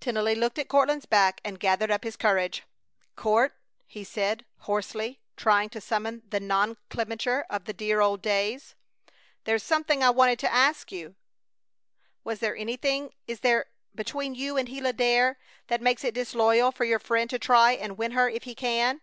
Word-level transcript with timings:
Tennelly 0.00 0.34
looked 0.34 0.58
at 0.58 0.68
Courtland's 0.70 1.04
back 1.04 1.38
and 1.44 1.60
gathered 1.60 1.90
up 1.90 2.02
his 2.02 2.16
courage: 2.16 2.62
"Court," 3.14 3.52
he 3.86 4.04
said, 4.04 4.46
hoarsely, 4.60 5.20
trying 5.36 5.68
to 5.68 5.82
summon 5.82 6.22
the 6.30 6.40
nomenclature 6.40 7.44
of 7.50 7.66
the 7.66 7.74
dear 7.74 8.00
old 8.00 8.22
days; 8.22 8.74
"there's 9.44 9.62
something 9.62 10.02
I 10.02 10.08
wanted 10.08 10.38
to 10.38 10.50
ask 10.50 10.90
you. 10.90 11.14
Was 12.24 12.38
there 12.38 12.56
anything 12.56 13.12
is 13.26 13.40
there 13.40 13.66
between 13.94 14.34
you 14.34 14.56
and 14.56 14.66
Gila 14.68 14.94
Dare 14.94 15.38
that 15.66 15.82
makes 15.82 16.04
it 16.04 16.14
disloyal 16.14 16.72
for 16.72 16.86
your 16.86 16.98
friend 16.98 17.28
to 17.28 17.38
try 17.38 17.72
and 17.72 17.98
win 17.98 18.12
her 18.12 18.30
if 18.30 18.44
he 18.44 18.54
can?" 18.54 19.02